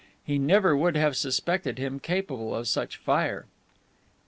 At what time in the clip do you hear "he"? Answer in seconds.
0.23-0.39